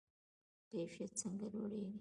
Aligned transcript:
کیفیت 0.71 1.11
څنګه 1.21 1.45
لوړیږي؟ 1.53 1.89